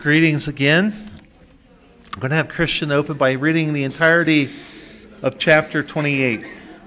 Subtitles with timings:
[0.00, 0.94] greetings again.
[2.14, 4.48] I'm going to have Christian open by reading the entirety
[5.22, 6.40] of chapter 28.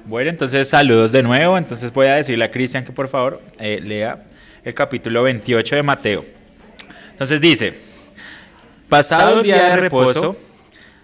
[0.05, 1.55] Bueno, entonces saludos de nuevo.
[1.55, 4.23] Entonces voy a decirle a Cristian que por favor eh, lea
[4.63, 6.26] el capítulo 28 de Mateo.
[7.12, 7.73] Entonces dice,
[8.90, 10.35] pasado el día de reposo,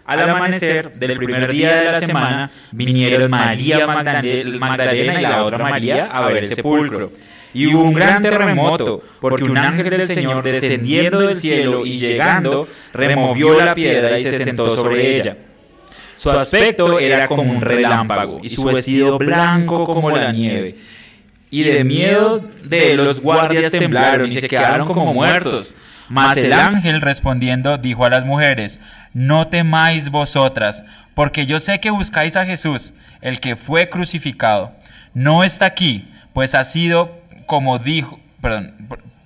[0.06, 6.08] al amanecer del primer día de la semana, vinieron María Magdalena y la otra María
[6.08, 7.12] a ver el sepulcro.
[7.54, 12.68] Y hubo un gran terremoto, porque un ángel del Señor descendiendo del cielo y llegando,
[12.94, 15.38] removió la piedra y se sentó sobre ella.
[16.18, 20.76] Su aspecto era como un relámpago y su vestido blanco como la nieve.
[21.52, 25.76] Y de miedo de los guardias temblaron y se quedaron como muertos.
[26.10, 28.80] Mas el ángel respondiendo dijo a las mujeres,
[29.14, 30.84] no temáis vosotras,
[31.14, 34.74] porque yo sé que buscáis a Jesús, el que fue crucificado.
[35.14, 38.76] No está aquí, pues ha sido como dijo, perdón,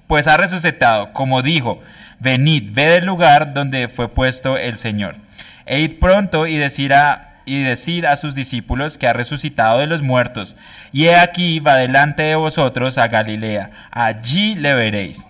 [0.07, 1.81] pues ha resucitado, como dijo,
[2.19, 5.17] venid, ved el lugar donde fue puesto el Señor.
[5.65, 9.87] E id pronto y decir a, y decir a sus discípulos que ha resucitado de
[9.87, 10.55] los muertos,
[10.93, 15.25] y he aquí va delante de vosotros a Galilea, allí le veréis.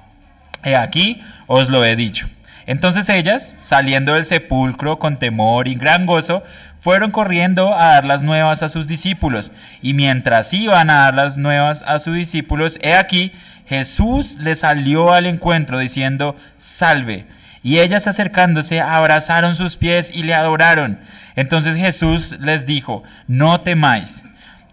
[0.64, 2.30] He aquí os lo he dicho.
[2.67, 6.44] Entonces ellas, saliendo del sepulcro con temor y gran gozo,
[6.84, 9.53] fueron corriendo a dar las nuevas a sus discípulos.
[9.81, 13.31] Y mientras iban a dar las nuevas a sus discípulos, he aquí,
[13.66, 17.26] Jesús les salió al encuentro diciendo, salve.
[17.64, 21.00] Y ellas acercándose abrazaron sus pies y le adoraron.
[21.38, 24.26] Entonces Jesús les dijo, no temáis.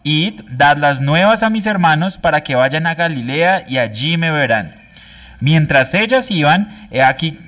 [0.03, 4.33] Id, dad las nuevas a mis hermanos para que vayan a Galilea y allí me
[4.33, 4.75] verán.
[5.39, 7.39] Mientras ellas iban, he aquí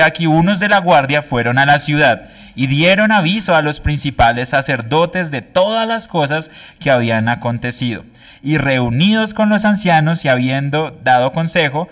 [0.00, 4.50] Aquí unos de la guardia fueron a la ciudad y dieron aviso a los principales
[4.50, 8.04] sacerdotes de todas las cosas que habían acontecido.
[8.42, 11.88] Y reunidos con los ancianos y habiendo dado consejo,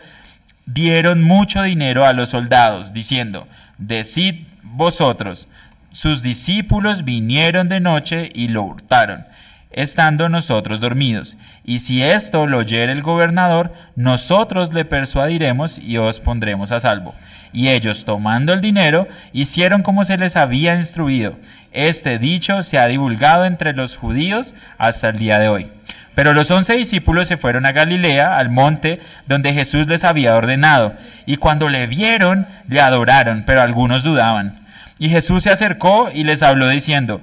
[0.67, 5.49] dieron mucho dinero a los soldados, diciendo, Decid vosotros,
[5.93, 9.27] sus discípulos vinieron de noche y lo hurtaron
[9.73, 11.37] estando nosotros dormidos.
[11.65, 17.15] Y si esto lo oyere el gobernador, nosotros le persuadiremos y os pondremos a salvo.
[17.53, 21.37] Y ellos, tomando el dinero, hicieron como se les había instruido.
[21.73, 25.67] Este dicho se ha divulgado entre los judíos hasta el día de hoy.
[26.15, 30.95] Pero los once discípulos se fueron a Galilea, al monte donde Jesús les había ordenado,
[31.25, 34.61] y cuando le vieron, le adoraron, pero algunos dudaban.
[34.99, 37.21] Y Jesús se acercó y les habló diciendo,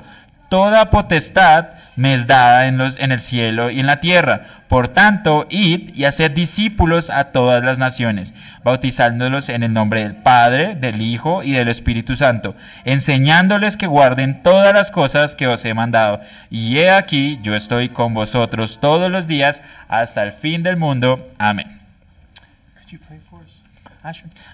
[0.50, 4.44] Toda potestad me es dada en, los, en el cielo y en la tierra.
[4.68, 8.34] Por tanto, id y haced discípulos a todas las naciones,
[8.64, 12.56] bautizándolos en el nombre del Padre, del Hijo y del Espíritu Santo,
[12.86, 16.22] enseñándoles que guarden todas las cosas que os he mandado.
[16.50, 21.32] Y he aquí, yo estoy con vosotros todos los días hasta el fin del mundo.
[21.38, 21.82] Amén.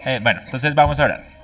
[0.05, 1.34] Eh, bueno, entonces vamos a orar.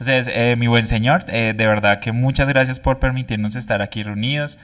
[0.00, 4.02] Entonces, eh, mi buen Señor, eh, de verdad que muchas gracias por permitirnos estar aquí
[4.02, 4.58] reunidos.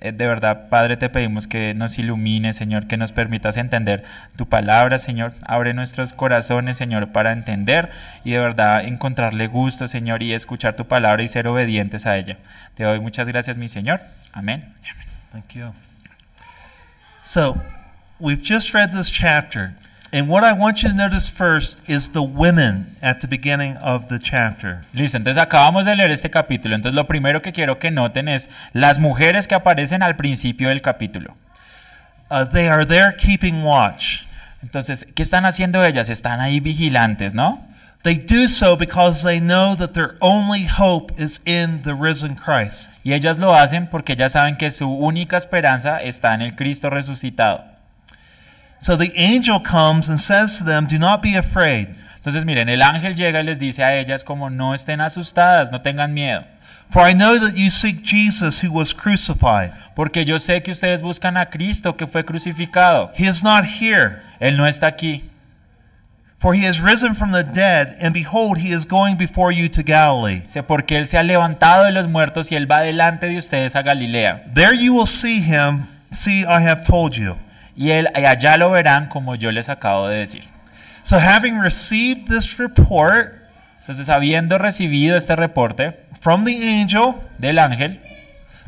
[0.00, 4.02] Eh, de verdad, Padre, te pedimos que nos ilumine, Señor, que nos permitas entender
[4.34, 5.32] tu palabra, Señor.
[5.46, 7.90] Abre nuestros corazones, Señor, para entender
[8.24, 12.38] y de verdad encontrarle gusto, Señor, y escuchar tu palabra y ser obedientes a ella.
[12.74, 14.00] Te doy muchas gracias, mi Señor.
[14.32, 14.74] Amén.
[15.30, 15.72] Thank you.
[17.22, 17.56] So,
[18.18, 19.74] we've just read this chapter.
[20.12, 24.08] And what I want you to notice first is the women at the beginning of
[24.08, 24.82] the chapter.
[24.92, 26.74] Listo, entonces acabamos de leer este capítulo.
[26.74, 30.82] Entonces lo primero que quiero que noten es las mujeres que aparecen al principio del
[30.82, 31.36] capítulo.
[32.28, 34.22] Uh, they are there keeping watch.
[34.62, 36.10] Entonces, ¿qué están haciendo ellas?
[36.10, 37.64] Están ahí vigilantes, ¿no?
[38.02, 42.88] They do so because they know that their only hope is in the risen Christ.
[43.04, 46.90] Y ellas lo hacen porque ellas saben que su única esperanza está en el Cristo
[46.90, 47.64] resucitado.
[48.82, 51.88] So the angel comes and says to them, Do not be afraid.
[52.16, 55.80] Entonces miren, el ángel llega y les dice a ellas como no estén asustadas, no
[55.80, 56.44] tengan miedo.
[56.90, 59.72] For I know that you seek Jesus who was crucified.
[59.94, 63.12] Porque yo sé que ustedes buscan a Cristo que fue crucificado.
[63.16, 64.20] He is not here.
[64.40, 65.22] Él no está aquí.
[66.38, 69.82] For he has risen from the dead, and behold, he is going before you to
[69.82, 70.42] Galilee.
[70.66, 73.82] Porque él se ha levantado de los muertos y él va delante de ustedes a
[73.82, 74.52] Galilea.
[74.54, 75.86] There you will see him.
[76.10, 77.36] See, I have told you.
[77.76, 80.44] Y él y allá lo verán como yo les acabo de decir.
[81.02, 83.40] So having received this report
[83.90, 87.98] Entonces, habiendo recibido este reporte from the angel, del ángel,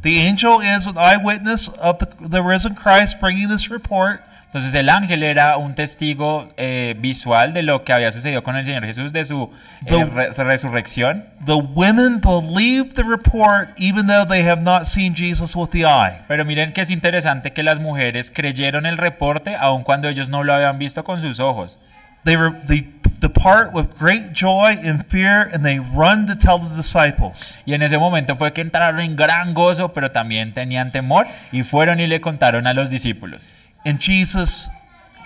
[0.03, 4.21] the angel is an eyewitness of the, the risen Christ bringing this report.
[4.53, 8.67] Entonces el ángel era un testigo eh, visual de lo que había sucedido con el
[8.67, 9.51] Señor Jesús, de su
[9.87, 11.25] eh, re- resurrección.
[11.47, 16.19] The women believed the report even though they have not seen Jesus with the eye.
[16.29, 20.45] Pero miren que es interesante que las mujeres creyeron el reporte aun cuando ellos no
[20.45, 21.79] lo habían visto con sus ojos.
[22.25, 22.87] they, re, they
[23.21, 27.55] depart with great joy and fear, and they run to tell the disciples.
[27.65, 31.63] Y en ese momento fue que entraron en gran gozo, pero también tenían temor y
[31.63, 33.43] fueron y le contaron a los discípulos.
[33.85, 34.69] And Jesus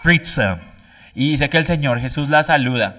[0.03, 0.59] greets them.
[1.15, 2.97] Y dice que el Señor Jesús la saluda.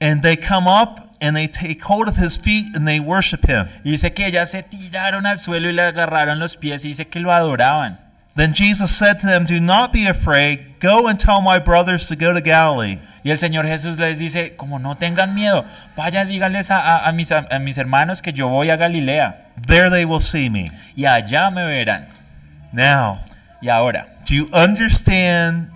[0.00, 3.66] And they come up and they take hold of his feet and they worship him.
[3.84, 7.06] Y dice que ellas se tiraron al suelo y le agarraron los pies y dice
[7.08, 7.98] que lo adoraban.
[8.36, 10.60] Then Jesus said to them, Do not be afraid.
[10.80, 12.98] Go and tell my brothers to go to Galilee.
[13.24, 15.66] Y el Señor Jesús les dice, como no tengan miedo,
[15.96, 19.90] vayan, díganles a, a- a mis, a mis hermanos que yo voy a Galilea There
[19.90, 20.70] they will see me.
[20.96, 22.06] y allá me verán.
[22.72, 23.20] Now,
[23.62, 25.70] Y ahora, do you understand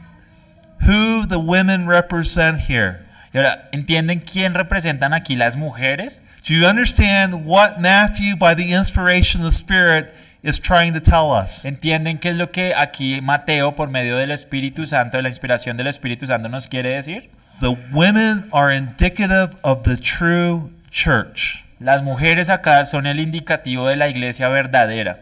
[0.81, 3.00] who the women represent here?
[3.34, 6.22] y ahora, ¿entienden quién representan aquí las mujeres?
[6.46, 10.14] Do you understand what Matthew, by the inspiration of the Spirit,
[10.44, 11.64] is trying to tell us?
[11.64, 15.76] ¿Entienden qué es lo que aquí Mateo, por medio del Espíritu Santo, de la inspiración
[15.76, 17.28] del Espíritu Santo, nos quiere decir?
[17.60, 21.64] The women are indicative of the true church.
[21.81, 25.19] Las mujeres acá son el indicativo de la iglesia verdadera.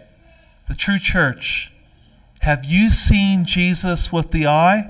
[0.69, 1.72] The true church.
[2.43, 4.89] Have you seen Jesus with the eye?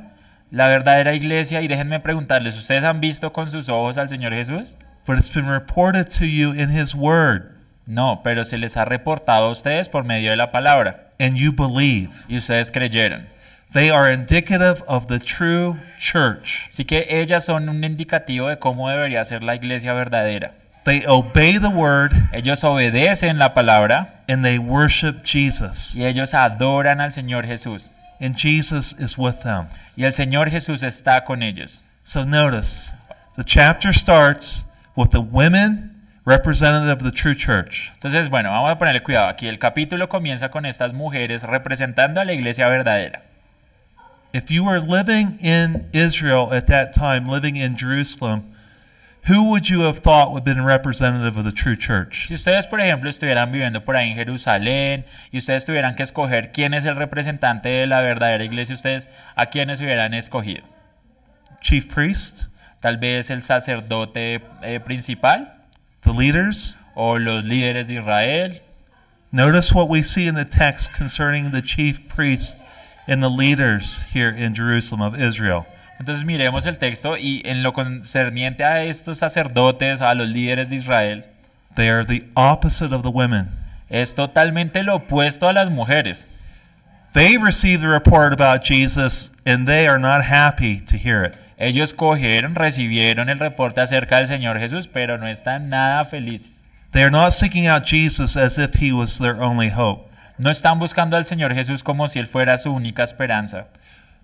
[0.51, 4.77] La verdadera iglesia, y déjenme preguntarles, ¿ustedes han visto con sus ojos al Señor Jesús?
[5.07, 7.51] But it's been reported to you in His Word,
[7.87, 11.53] No, pero se les ha reportado a ustedes por medio de la palabra, and you
[11.53, 12.11] believe.
[12.29, 13.27] y ustedes creyeron.
[13.73, 16.67] They are indicative of the true church.
[16.69, 20.53] Así que ellas son un indicativo de cómo debería ser la iglesia verdadera.
[20.85, 25.95] They obey the Word Ellos obedecen la palabra and they worship Jesus.
[25.95, 27.91] y ellos adoran al Señor Jesús.
[28.21, 29.67] And Jesus is with them.
[29.97, 31.81] Y el Señor Jesús está con ellos.
[32.05, 32.93] So notice,
[33.37, 34.65] the chapter starts
[34.97, 35.91] with the women
[36.25, 37.91] representative of the true church.
[37.95, 39.29] Entonces, bueno, vamos a ponerle cuidado.
[39.29, 43.23] Aquí el capítulo comienza con estas mujeres representando a la iglesia verdadera.
[44.33, 48.43] If you were living in Israel at that time, living in Jerusalem,
[49.29, 52.27] who would you have thought would have been representative of the true church?
[52.27, 56.51] Si ustedes, por ejemplo, estuvieran viviendo por ahí en Jerusalén y ustedes tuvieran que escoger
[56.53, 60.65] quién es el representante de la verdadera iglesia, ustedes a quiénes hubieran escogido.
[61.61, 62.47] Chief priest,
[62.81, 65.53] Tal vez el sacerdote eh, principal
[66.01, 66.77] the leaders.
[66.97, 68.61] o los líderes de Israel.
[69.31, 72.61] Notice what we see in the text concerning the chief priest
[73.07, 75.65] and the leaders here in Jerusalem of Israel.
[76.03, 80.75] Entonces miremos el texto y en lo concerniente a estos sacerdotes, a los líderes de
[80.75, 81.25] Israel,
[81.77, 83.49] They are the opposite of the women.
[83.89, 86.27] es totalmente lo opuesto a las mujeres.
[87.13, 91.37] They receive the report about Jesus and they are not happy to hear it.
[91.57, 96.69] Ellos cogieron, recibieron el reporte acerca del Señor Jesús, pero no están nada felices.
[96.91, 100.11] They are not seeking out Jesus as if he was their only hope.
[100.37, 103.69] No están buscando al Señor Jesús como si Él fuera su única esperanza.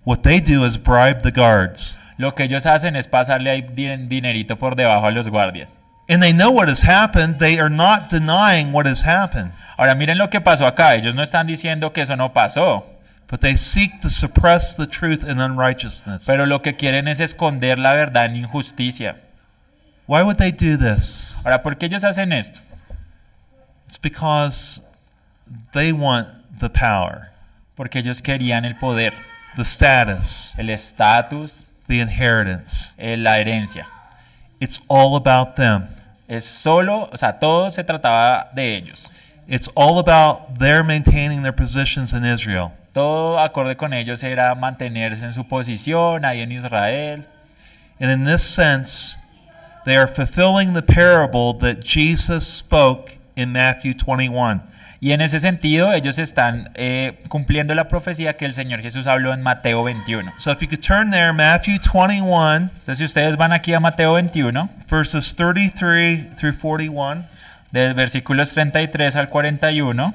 [0.05, 1.99] What they do is bribe the guards.
[2.17, 5.79] Lo que ellos hacen es pasarle ahí din- dinerito por debajo a los guardias.
[6.09, 7.39] And they know what has happened.
[7.39, 10.95] They are not denying what has happened, Ahora miren lo que pasó acá.
[10.97, 12.85] Ellos no están diciendo que eso no pasó,
[13.31, 16.25] but they seek to suppress the truth in unrighteousness.
[16.27, 19.17] pero lo que quieren es esconder la verdad en injusticia.
[20.07, 21.35] Why would they do this?
[21.45, 22.61] Ahora, ¿por qué ellos hacen esto?
[23.87, 24.83] It's because
[25.75, 26.27] they want
[26.59, 27.29] the power,
[27.77, 29.13] Porque ellos querían el poder,
[29.57, 32.93] the status, el estatus, the inheritance.
[32.99, 33.87] eh, la herencia.
[34.61, 35.89] It's all about them.
[36.29, 39.11] Es solo, o sea, todo se trataba de ellos.
[39.47, 42.73] It's all about their maintaining their positions in Israel.
[42.93, 47.25] Todo acorde con ellos era mantenerse en su posición ahí en Israel.
[48.01, 49.17] And in this sense,
[49.85, 54.61] they are fulfilling the parable that Jesus spoke in Matthew 21.
[55.01, 59.33] Y en ese sentido, ellos están eh, cumpliendo la profecía que el Señor Jesús habló
[59.33, 60.33] en Mateo 21.
[60.39, 64.15] So if you could turn there, Matthew 21, Entonces, si ustedes van aquí a Mateo
[64.15, 67.25] 21, verses 33 through 41.
[67.71, 70.15] de versículos 33 al 41.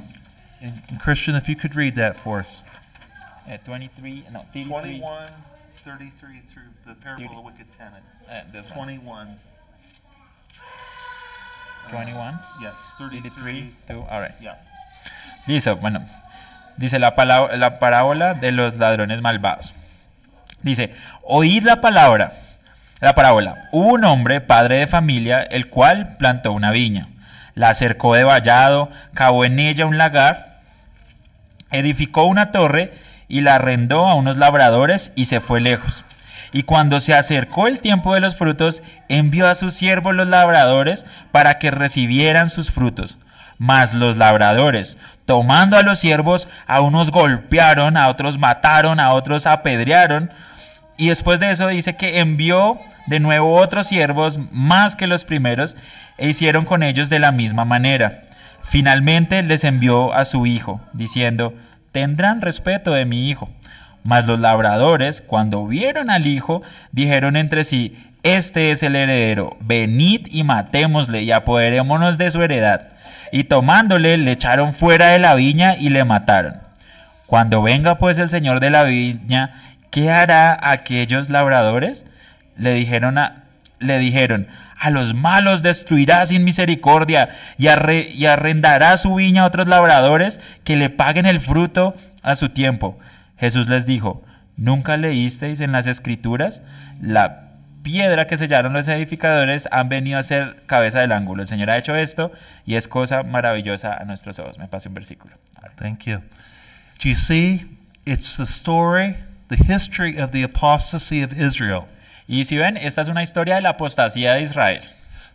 [0.61, 2.61] And Christian, if you could read that for us.
[3.47, 5.27] eh, 23, no, 33, 21,
[5.83, 8.03] 33 through the parable of the wicked tenant.
[8.29, 9.37] eh, this one,
[11.91, 12.15] 21.
[12.15, 13.73] 21, Yes, 33, 33.
[13.87, 14.39] 2, all right.
[14.39, 14.57] Yeah.
[15.45, 16.01] Dice, bueno,
[16.77, 19.73] dice la, palabra, la parábola de los ladrones malvados.
[20.61, 22.33] Dice, oíd la palabra,
[23.01, 23.67] la parábola.
[23.71, 27.09] Hubo un hombre, padre de familia, el cual plantó una viña,
[27.55, 30.61] la cercó de vallado, cavó en ella un lagar,
[31.71, 32.93] edificó una torre
[33.27, 36.05] y la arrendó a unos labradores y se fue lejos.
[36.53, 41.05] Y cuando se acercó el tiempo de los frutos, envió a sus siervos los labradores
[41.31, 43.17] para que recibieran sus frutos.
[43.57, 49.47] Mas los labradores, tomando a los siervos, a unos golpearon, a otros mataron, a otros
[49.47, 50.29] apedrearon,
[50.95, 55.75] y después de eso dice que envió de nuevo otros siervos más que los primeros
[56.17, 58.25] e hicieron con ellos de la misma manera.
[58.61, 61.53] Finalmente les envió a su hijo, diciendo,
[61.91, 63.49] tendrán respeto de mi hijo.
[64.03, 70.27] Mas los labradores, cuando vieron al hijo, dijeron entre sí, este es el heredero, venid
[70.31, 72.89] y matémosle y apoderémonos de su heredad.
[73.31, 76.61] Y tomándole le echaron fuera de la viña y le mataron.
[77.25, 79.55] Cuando venga pues el señor de la viña,
[79.89, 82.05] ¿qué hará aquellos labradores?
[82.57, 83.43] Le dijeron a,
[83.79, 84.47] le dijeron,
[84.79, 90.41] a los malos destruirá sin misericordia y, arre- y arrendará su viña a otros labradores
[90.63, 92.97] que le paguen el fruto a su tiempo.
[93.43, 94.23] Jesús les dijo,
[94.55, 96.63] ¿nunca leísteis en las escrituras?
[97.01, 97.49] La
[97.83, 101.41] piedra que sellaron los edificadores han venido a ser cabeza del ángulo.
[101.41, 102.31] El Señor ha hecho esto
[102.65, 104.57] y es cosa maravillosa a nuestros ojos.
[104.59, 105.35] Me pase un versículo.
[105.75, 106.19] Thank you.
[107.03, 107.65] Do you see?
[108.05, 109.17] It's the story,
[109.49, 111.83] the history of the apostasy of Israel.
[112.29, 114.83] Y si ven, esta es una historia de la apostasía de Israel.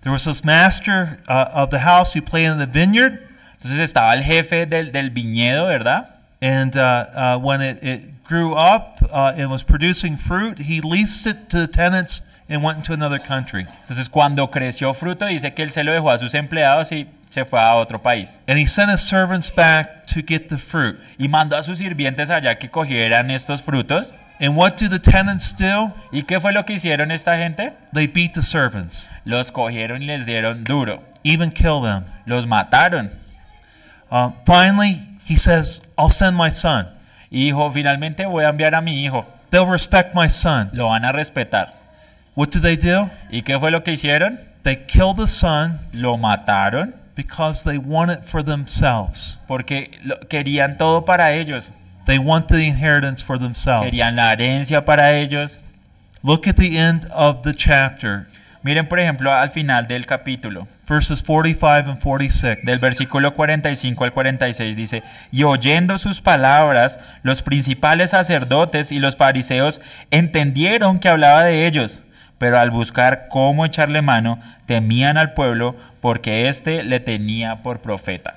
[0.01, 3.21] There was this master uh, of the house who planted the vineyard,
[3.57, 6.18] Entonces estaba el jefe del, del viñedo, ¿verdad?
[6.41, 11.27] And uh, uh, when it, it grew up uh, and was producing fruit, he leased
[11.27, 13.67] it to the tenants and went into another country.
[13.89, 17.45] Entonces cuando creció fruto dice que él se lo dejó a sus empleados y se
[17.45, 18.41] fue a otro país.
[18.47, 20.99] And he sent his servants back to get the fruit.
[21.19, 24.15] Y mandó a sus sirvientes allá que cogieran estos frutos.
[24.41, 25.93] And what do the tenants do?
[26.13, 27.73] ¿Y qué fue lo que hicieron esta gente?
[27.93, 31.03] They beat the servants, Los cogieron y les dieron duro.
[31.25, 32.05] even kill them.
[32.27, 33.11] Los mataron.
[34.11, 36.89] Uh, finally, he says, I'll send my son.
[37.31, 39.27] Y dijo, finalmente voy a enviar a mi hijo.
[39.51, 40.71] They'll respect my son.
[40.73, 41.75] Lo van a respetar.
[42.35, 43.11] What do they do?
[43.31, 44.41] ¿Y qué fue lo que hicieron?
[44.63, 49.39] They kill the son Lo mataron because they want it for themselves.
[49.47, 51.73] porque lo- querían todo para ellos.
[52.07, 53.85] They want the inheritance for themselves.
[53.91, 55.61] Querían la herencia para ellos.
[56.23, 58.27] Look at the end of the chapter,
[58.63, 60.67] Miren, por ejemplo, al final del capítulo.
[60.89, 62.65] verses 45 and 46.
[62.65, 69.17] Del versículo 45 al 46 dice, y oyendo sus palabras, los principales sacerdotes y los
[69.17, 72.03] fariseos entendieron que hablaba de ellos,
[72.39, 78.37] pero al buscar cómo echarle mano, temían al pueblo porque éste le tenía por profeta.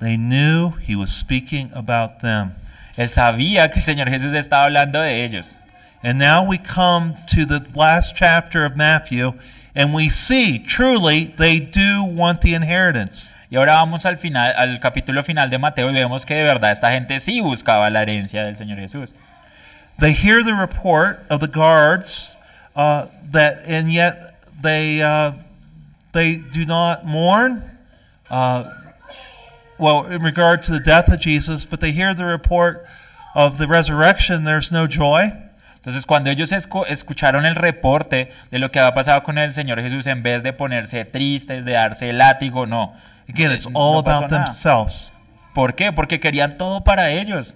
[0.00, 2.52] They knew he was speaking about them.
[2.96, 5.59] Él sabía que el Señor Jesús estaba hablando de ellos.
[6.02, 9.32] And now we come to the last chapter of Matthew,
[9.74, 13.30] and we see truly they do want the inheritance.
[13.50, 16.70] Y ahora vamos al final, al capítulo final de Mateo y vemos que de verdad
[16.70, 19.12] esta gente sí buscaba la herencia del Señor Jesús.
[19.98, 22.36] They hear the report of the guards
[22.76, 25.32] uh, that, and yet they uh,
[26.12, 27.62] they do not mourn.
[28.30, 28.70] Uh,
[29.78, 32.86] well, in regard to the death of Jesus, but they hear the report
[33.34, 34.44] of the resurrection.
[34.44, 35.32] There's no joy.
[35.80, 39.80] Entonces, cuando ellos escu- escucharon el reporte de lo que había pasado con el Señor
[39.80, 42.92] Jesús, en vez de ponerse tristes, de darse el látigo, no.
[43.28, 45.12] Again, it's No all pasó about themselves.
[45.54, 45.90] ¿Por qué?
[45.92, 47.54] Porque querían todo para ellos.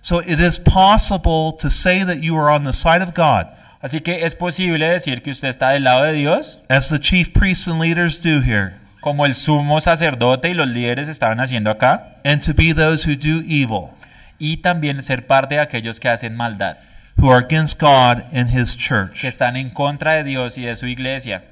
[0.00, 3.46] So it is possible to say that you are on the side of God,
[3.82, 7.30] Así que es posible decir que usted está del lado de Dios, as the chief
[7.32, 12.14] priests and leaders do here, como el sumo sacerdote y los líderes estaban haciendo acá,
[12.24, 13.90] and to be those who do evil,
[14.38, 16.78] y también ser parte de aquellos que hacen maldad,
[17.18, 19.20] who are against God and His church.
[19.20, 21.42] que están en contra de Dios y de su iglesia.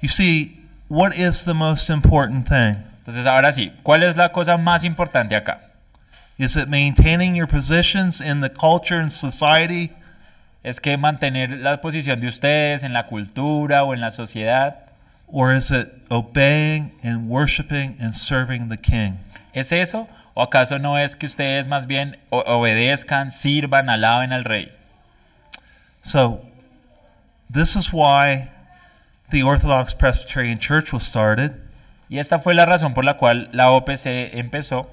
[0.00, 2.76] You see, what is the most important thing?
[3.00, 5.60] Entonces, ahora sí, ¿cuál es la cosa más importante acá?
[6.38, 9.92] Is it maintaining your positions in the culture and society,
[10.62, 14.76] ¿Es que mantener la posición de ustedes en la cultura o en la sociedad?
[15.32, 19.14] or is it obeying and worshiping and serving the King?
[19.54, 20.08] ¿Es eso?
[20.34, 24.70] ¿O acaso no es que ustedes más bien obedezcan, sirvan, alaben al rey?
[26.02, 26.40] So,
[27.48, 28.50] this is why
[29.30, 31.52] the Orthodox Presbyterian Church was started.
[32.08, 34.88] Y esta fue la razón por la cual la OPC empezó.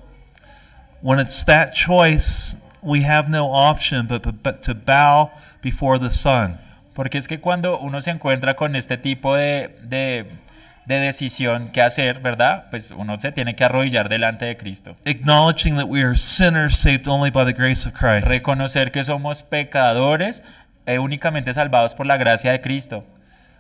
[1.01, 6.11] When it's that choice, we have no option but, but, but to bow before the
[6.11, 6.59] Son.
[6.93, 10.25] Porque es que cuando uno se encuentra con este tipo de, de,
[10.85, 12.65] de decisión que hacer, ¿verdad?
[12.71, 14.95] Pues uno se tiene que arrodillar delante de Cristo.
[15.05, 18.27] acknowledging that we are sinners saved only by the grace of Christ.
[18.27, 20.43] Reconocer que somos pecadores
[20.87, 23.05] eh, únicamente salvados por la gracia de Cristo.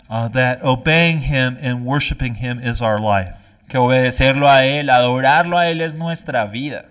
[0.09, 3.35] Uh, that obeying Him and worshiping Him is our life.
[3.67, 6.85] Que obedecerlo a Él, adorarlo a Él es nuestra vida.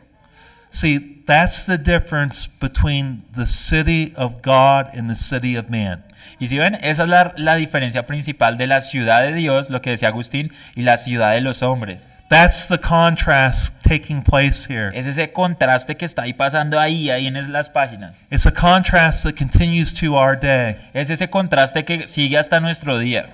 [0.70, 6.04] See, that's the difference between the city of God and the city of man.
[6.38, 9.80] Y si ven, esa es la, la diferencia principal de la ciudad de Dios, lo
[9.80, 12.08] que decía Agustín, y la ciudad de los hombres.
[12.28, 14.90] That's the contrast taking place here.
[14.92, 18.24] Es ese contraste que está ahí pasando ahí, ahí en las páginas.
[18.30, 20.76] It's a contrast that continues to our day.
[20.92, 23.28] Es ese contraste que sigue hasta nuestro día.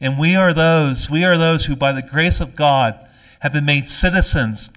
[0.00, 2.96] And we are those, we are those who by the grace of God
[3.40, 4.70] have been made citizens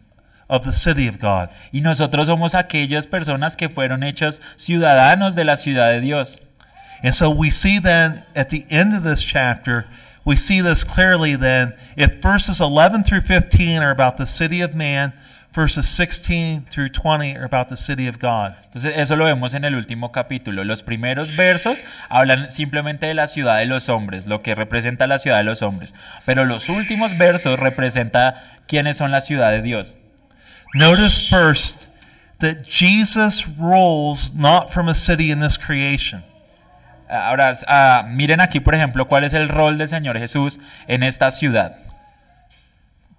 [0.50, 1.50] of the city of God.
[1.74, 6.40] Y nosotros somos aquellas personas que fueron hechos ciudadanos de la ciudad de Dios.
[7.04, 9.86] And so we see then at the end of this chapter,
[10.26, 11.74] we see this clearly then.
[11.96, 15.14] If verses 11 through 15 are about the city of man,
[15.54, 18.56] verses 16 through 20 are about the city of God.
[18.66, 20.66] Entonces eso lo vemos en el último capítulo.
[20.66, 25.20] Los primeros versos hablan simplemente de la ciudad de los hombres, lo que representa la
[25.20, 25.96] ciudad de los hombres.
[26.26, 28.36] Pero los últimos versos representa
[28.68, 29.96] quiénes son la ciudad de Dios.
[30.74, 31.88] Notice first
[32.40, 36.24] that Jesus rules not from a city in this creation.
[37.10, 41.32] Ahora, ah, miren aquí, por ejemplo, cuál es el rol del Señor Jesús en esta
[41.32, 41.76] ciudad.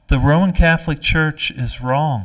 [0.08, 2.24] The Roman Catholic Church is wrong.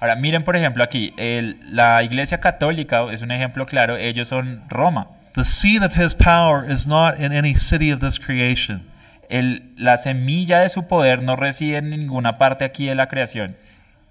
[0.00, 4.62] Ahora, miren, por ejemplo, aquí, el- la Iglesia Católica es un ejemplo claro, ellos son
[4.68, 5.08] Roma.
[5.34, 8.82] The seed of his power is not in any city of this creation.
[9.28, 13.56] El- la semilla de su poder no reside en ninguna parte aquí de la creación.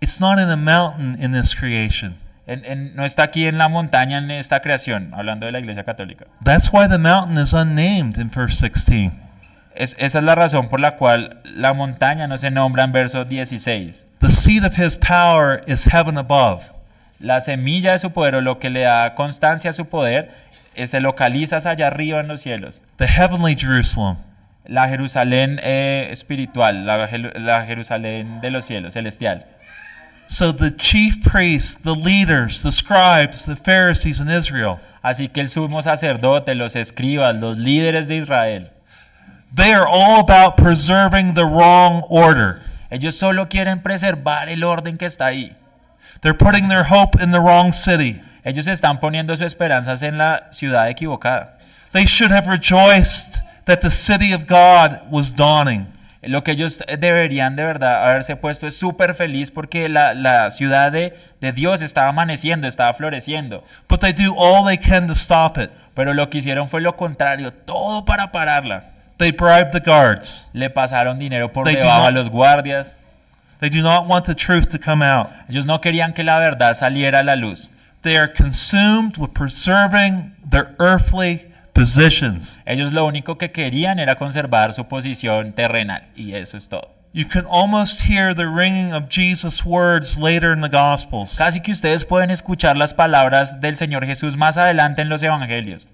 [0.01, 2.15] It's not in a mountain in this creation.
[2.47, 5.83] En- en- no está aquí en la montaña en esta creación, hablando de la Iglesia
[5.83, 6.25] Católica.
[6.43, 9.11] That's why the mountain is unnamed in verse 16.
[9.73, 13.25] Es- esa es la razón por la cual la montaña no se nombra en verso
[13.25, 14.07] 16.
[14.19, 16.63] The seed of his power is heaven above.
[17.19, 20.29] La semilla de su poder o lo que le da constancia a su poder
[20.75, 22.83] eh, se localiza allá arriba en los cielos.
[22.97, 24.17] the heavenly Jerusalem.
[24.67, 29.45] La Jerusalén eh, espiritual, la, la Jerusalén de los cielos, celestial.
[30.27, 35.49] So the chief priests, the leaders, the scribes, the Pharisees in Israel, Así que el
[35.49, 38.71] sumo sacerdote, los escribas, los líderes de Israel,
[39.53, 42.63] they are all about preserving the wrong order.
[42.89, 45.55] ellos solo quieren preservar el orden que está ahí.
[46.21, 48.19] They're putting their hope in the wrong city.
[48.43, 51.59] Ellos están poniendo sus esperanzas en la ciudad equivocada.
[51.91, 55.85] They should have rejoiced that the city of God was dawning.
[56.27, 60.91] Lo que ellos deberían de verdad haberse puesto es súper feliz porque la, la ciudad
[60.91, 63.63] de, de Dios estaba amaneciendo, estaba floreciendo.
[63.87, 65.69] But they do all they can to stop it.
[65.93, 68.83] Pero lo que hicieron fue lo contrario, todo para pararla.
[69.17, 70.49] They bribe the guards.
[70.53, 72.97] Le pasaron dinero por They debajo a not- los guardias.
[73.61, 75.27] They do not want the truth to come out.
[75.47, 77.69] Ellos no querían que la verdad saliera a la luz.
[78.01, 81.41] They are consumed with preserving their earthly
[81.75, 82.59] positions.
[82.65, 86.03] Ellos lo único que querían era conservar su posición terrenal.
[86.15, 86.95] Y eso es todo.
[87.13, 91.35] You can almost hear the ringing of Jesus' words later in the Gospels.
[91.37, 95.87] Casi que ustedes pueden escuchar las palabras del Señor Jesús más adelante en los evangelios.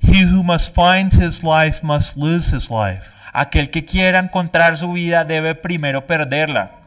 [0.00, 3.08] He who must find his life must lose his life.
[3.32, 6.83] Aquel que quiera encontrar su vida debe primero perderla.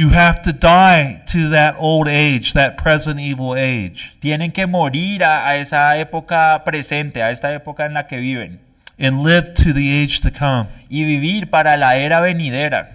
[0.00, 5.22] You have to die to that old age, that present evil age, Tienen que morir
[5.22, 8.60] a, a esa época presente, a esta época en la que viven.
[8.98, 10.68] and live to the age to come.
[10.88, 12.88] Y vivir para la era venidera.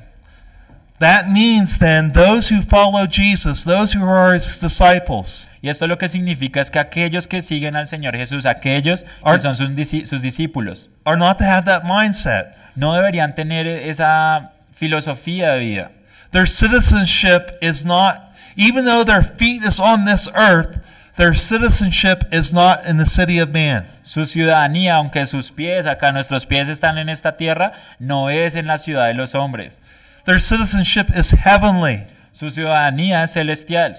[0.98, 6.00] That means then those who follow Jesus, those who are his disciples, Y esto lo
[6.00, 9.70] que significa es que aquellos que siguen al Señor Jesús, aquellos que son sus,
[10.10, 12.56] sus discípulos, are not to have that mindset.
[12.76, 15.92] no deberían tener esa filosofía de vida.
[16.36, 22.52] Their citizenship is not, even though their feet is on this earth, their citizenship is
[22.52, 23.86] not in the city of man.
[24.04, 28.68] Su ciudadanía, aunque sus pies, acá nuestros pies están en esta tierra, no es en
[28.68, 29.78] la ciudad de los hombres.
[30.26, 33.96] Their citizenship is heavenly, Su ciudadanía es celestial.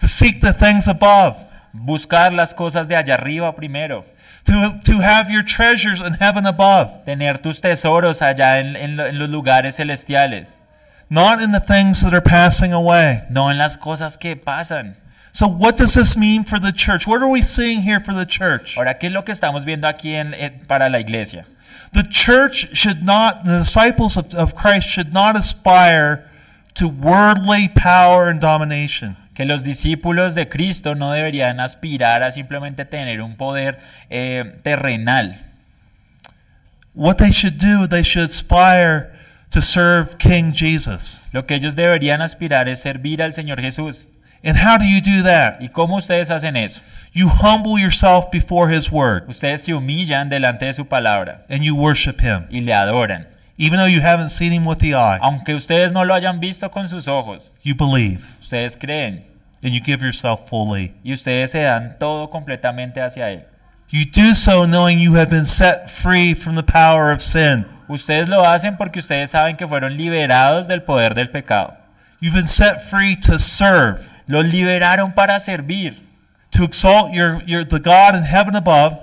[0.00, 1.36] to seek the things above,
[1.74, 4.02] Buscar las cosas de allá arriba primero.
[4.46, 9.18] to, to have your treasures in heaven above, Tener tus tesoros allá en, en en
[9.18, 10.56] los lugares celestiales.
[11.10, 13.22] Not in the things that are passing away.
[13.30, 14.94] No en las cosas que pasan.
[15.32, 17.06] So, what does this mean for the church?
[17.06, 18.76] What are we seeing here for the church?
[18.76, 21.44] Ahora, ¿qué es lo que estamos viendo aquí en- en- para la iglesia?
[21.92, 26.24] The church should not, the disciples of, of Christ should not aspire
[26.74, 29.16] to worldly power and domination.
[29.34, 33.78] Que los discípulos de Cristo no deberían aspirar a simplemente tener un poder
[34.10, 35.36] eh, terrenal.
[36.94, 39.12] What they should do, they should aspire
[39.50, 41.24] to serve King Jesus.
[41.32, 44.06] Lo que ellos deberían aspirar es servir al Señor Jesús.
[44.42, 45.60] And how do you do that?
[45.60, 46.80] ¿Y cómo ustedes hacen eso?
[47.12, 51.74] You humble yourself before His Word Ustedes se humillan delante de su palabra and you
[51.74, 53.26] worship Him, y le adoran.
[53.58, 55.18] even though you haven't seen Him with the eye.
[55.20, 59.24] Aunque ustedes no lo hayan visto con sus ojos, You believe ustedes creen
[59.62, 60.94] and you give yourself fully.
[61.04, 63.42] y ustedes se dan todo completamente hacia Él.
[63.90, 67.66] You do so knowing you have been set free from the power of sin.
[67.90, 71.74] Ustedes lo hacen porque ustedes saben que fueron liberados del poder del pecado.
[72.20, 75.96] You've been set free to serve, Los liberaron para servir,
[76.50, 78.96] to exalt your, your the God in heaven above,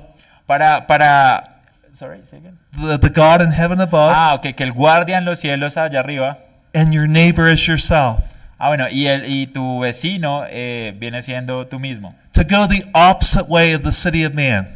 [0.45, 1.56] para para
[1.91, 2.58] Sorry, say again.
[2.80, 6.00] the, the God in heaven above, Ah, ok, que el guardia en los cielos allá
[6.00, 6.38] arriba.
[6.73, 8.23] and your neighbor as yourself.
[8.60, 12.15] Ah, bueno, y el y tu vecino eh, viene siendo tú mismo.
[12.34, 14.67] To go the opposite way of the city of man.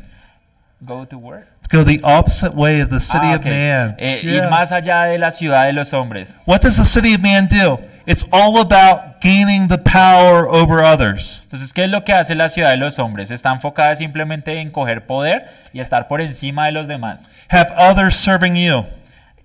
[0.81, 1.47] Go to work.
[1.71, 3.95] Go the opposite way of the city Ah, of man.
[3.97, 4.43] Eh, Yeah.
[4.45, 6.35] Ir más allá de la ciudad de los hombres.
[6.45, 7.79] What does the city of man do?
[8.05, 11.41] It's all about gaining the power over others.
[11.43, 13.31] Entonces, ¿qué es lo que hace la ciudad de los hombres?
[13.31, 17.29] Está enfocada simplemente en coger poder y estar por encima de los demás.
[17.49, 18.85] Have others serving you.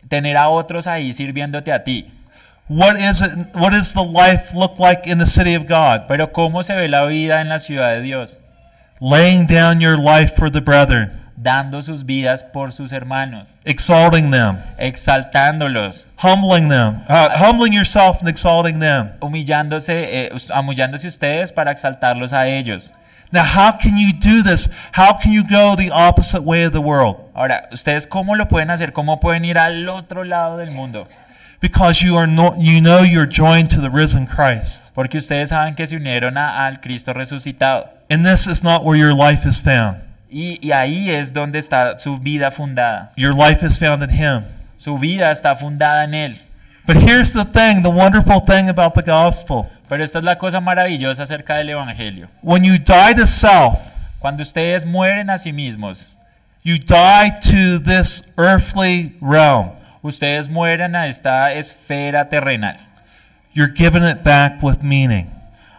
[0.08, 2.10] Tener a otros ahí sirviéndote a ti.
[2.68, 6.06] What is it what does the life look like in the city of God?
[6.08, 8.40] Pero ¿cómo se ve la vida en la ciudad de Dios?
[9.00, 14.56] Laying down your life for the brethren, Dando sus vidas por sus hermanos, exalting them,
[14.78, 19.10] exaltándolos, humbling them, uh, humbling yourself and exalting them.
[19.20, 19.92] humillándose,
[20.28, 22.92] eh, humillándose ustedes para exaltarlos a ellos.
[23.32, 24.70] Now, how can you do this?
[24.92, 27.16] How can you go the opposite way of the world?
[27.34, 28.92] Ahora, ¿ustedes cómo lo pueden hacer?
[28.92, 31.06] ¿Cómo pueden ir al otro lado del mundo?
[31.60, 34.84] Because you are no, you know you're joined to the risen Christ.
[34.94, 37.88] Porque ustedes saben que se unieron a- al Cristo resucitado.
[38.08, 39.96] And this is not where your life is found.
[40.30, 43.12] Y, y ahí es donde está su vida fundada.
[43.16, 44.44] Your life is found in Him.
[44.76, 46.40] Su vida está fundada en Él.
[46.86, 49.66] But here's the thing the wonderful thing about the gospel.
[49.88, 52.28] Pero esta es la cosa maravillosa acerca del Evangelio.
[52.42, 53.78] When you die to self,
[54.18, 56.10] Cuando ustedes mueren a sí mismos,
[56.64, 59.70] you die to this earthly realm.
[60.02, 62.76] ustedes mueren a esta esfera terrenal.
[63.52, 65.28] You're giving it back with meaning.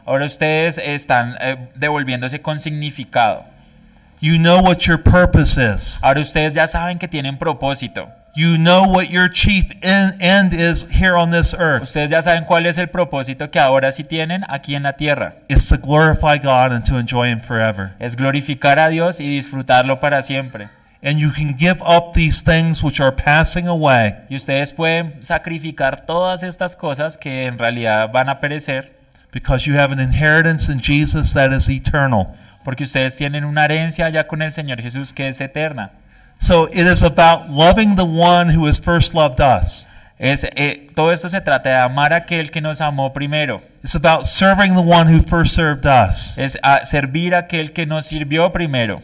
[0.06, 3.46] Ahora ustedes están eh, devolviéndose con significado.
[4.20, 6.00] You know what your purpose is.
[6.02, 8.10] Ahora ustedes ya saben que tienen propósito.
[8.34, 11.84] You know what your chief en- end is here on this earth.
[11.84, 15.36] Ustedes ya saben cuál es el propósito que ahora sí tienen aquí en la tierra.
[15.50, 17.94] It's to glorify God and to enjoy Him forever.
[18.00, 20.70] Es glorificar a Dios y disfrutarlo para siempre.
[21.04, 26.08] And you can give up these things which are passing away Y ustedes pueden sacrificar
[26.08, 28.92] todas estas cosas que en realidad van a perecer
[29.32, 32.36] because you have an inheritance in Jesus that is eternal.
[32.68, 35.92] porque ustedes tienen una herencia ya con el Señor Jesús que es eterna.
[36.40, 39.88] So it is about loving the one who has first loved us.
[40.20, 43.62] Es, eh, todo esto se trata de amar a aquel que nos amó primero.
[43.84, 46.38] It's about serving the one who first served us.
[46.38, 49.02] Es a servir a aquel que nos sirvió primero.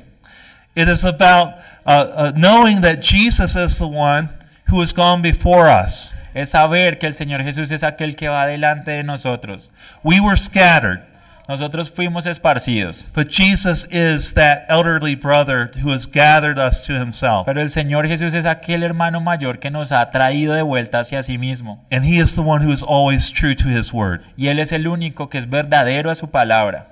[0.75, 1.55] It is about
[1.85, 4.27] uh, uh, knowing that Jesus is the one
[4.69, 6.11] who has gone before us.
[6.33, 9.71] Es saber que el Señor Jesús es aquel que va delante de nosotros.
[10.03, 11.01] We were scattered,
[11.47, 17.45] Nosotros fuimos esparcidos, but Jesus is that elderly brother who has gathered us to himself.
[17.45, 21.21] pero el Señor Jesús es aquel hermano mayor que nos ha traído de vuelta hacia
[21.21, 21.83] sí mismo.
[21.91, 24.21] And he is the one who is always true to his word.
[24.37, 26.87] Y Él es el único que es verdadero a su palabra.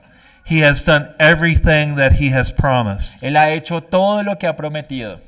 [0.46, 3.24] He has done everything that he has promised.
[3.24, 5.20] Él ha hecho todo lo que ha prometido.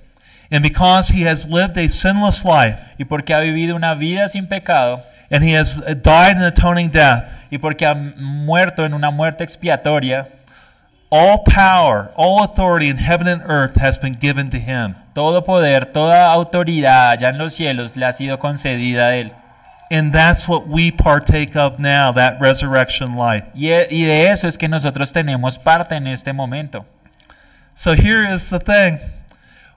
[0.53, 4.45] And because he has lived a sinless life Y porque ha vivido una vida sin
[4.45, 9.09] pecado, and he has uh, died an atoning death, y porque ha muerto en una
[9.09, 10.27] muerte expiatoria,
[11.09, 14.95] all power, all authority in heaven and earth has been given to him.
[15.13, 19.33] todo poder, toda autoridad allá en los cielos le ha sido concedida a Él.
[19.91, 23.45] And that's what we partake of now, that resurrection life.
[23.53, 26.85] Y, y de eso es que nosotros tenemos parte en este momento.
[27.75, 28.99] So here is the thing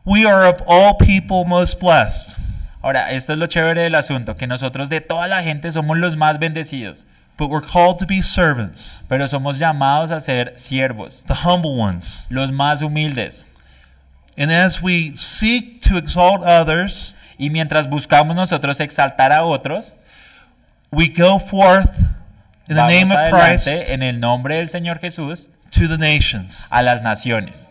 [0.06, 2.34] we are of all people most blessed,
[2.82, 6.16] Ahora, esto es lo chévere del asunto, que nosotros de toda la gente somos los
[6.16, 7.04] más bendecidos,
[7.36, 12.26] but we're called to be servants, pero somos llamados a ser siervos, the humble ones.
[12.30, 13.44] los más humildes.
[14.38, 19.92] And as we seek to exalt others, Y mientras buscamos nosotros exaltar a otros,
[20.90, 21.98] we go forth
[22.68, 26.66] in the name of Christ en el nombre del Señor Jesús to the nations.
[26.70, 27.70] a las naciones.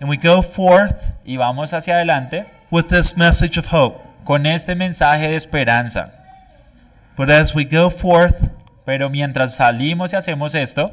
[0.00, 3.98] And we go forth Y vamos hacia adelante with this message of hope.
[4.24, 6.12] con este mensaje de esperanza.
[7.16, 8.36] But as we go forth,
[8.84, 10.92] Pero mientras salimos y hacemos esto,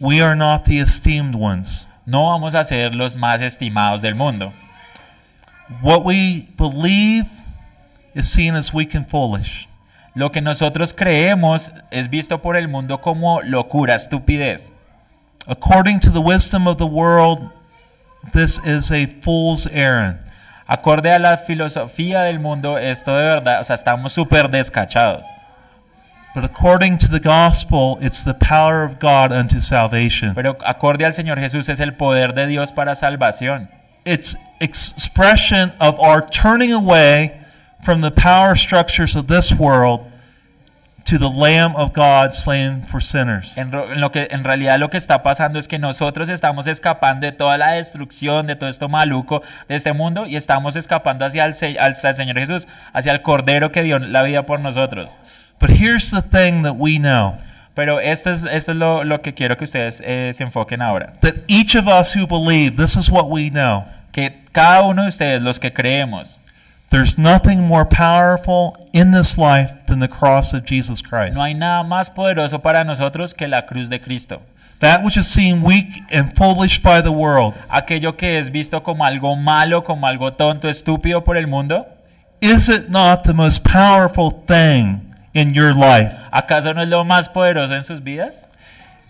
[0.00, 1.86] we are not the esteemed ones.
[2.06, 4.52] no vamos a ser los más estimados del mundo.
[5.82, 7.26] What we believe
[8.14, 9.68] is seen as weak and foolish.
[10.14, 14.72] Lo que nosotros creemos es visto por el mundo como locura, estupidez.
[15.48, 17.50] According to the wisdom of the world,
[18.32, 20.18] this is a fool's errand.
[20.68, 25.26] Acorde a la filosofía del mundo, esto de verdad, o sea, estamos súper descachados.
[26.34, 30.34] But according to the gospel, it's the power of God unto salvation.
[30.34, 33.68] Pero acorde al Señor Jesús es el poder de Dios para salvación.
[34.04, 37.32] It's expression of our turning away
[37.84, 40.00] from the power structures of this world
[41.06, 43.56] to the Lamb of God slain for sinners.
[43.56, 46.66] En, ro- en lo que, en realidad lo que está pasando es que nosotros estamos
[46.66, 51.24] escapando de toda la destrucción, de todo esto maluco de este mundo y estamos escapando
[51.24, 54.60] hacia el, se- al, al Señor Jesús, hacia el Cordero que dio la vida por
[54.60, 55.16] nosotros.
[55.60, 57.36] But here's the thing that we know
[57.74, 61.12] Pero esto es, esto es lo, lo que quiero que ustedes eh, se enfoquen ahora.
[61.20, 63.84] that each of us who believe, this is what we know.
[64.12, 66.38] Que cada uno de ustedes, los que creemos,
[66.90, 71.36] There's nothing more powerful in this life than the cross of Jesus Christ.
[71.36, 74.40] no hay nada más poderoso para nosotros que la cruz de Cristo.
[74.80, 79.04] That which is seen weak and foolish by the world, Aquello que es visto como
[79.04, 81.86] algo malo, como algo tonto, estúpido por el mundo,
[82.40, 85.00] is it not the most powerful thing
[85.34, 86.14] in your life?
[86.30, 88.44] ¿acaso no es lo más poderoso en sus vidas?